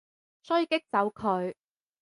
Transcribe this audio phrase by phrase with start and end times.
[0.41, 1.53] 所以激走佢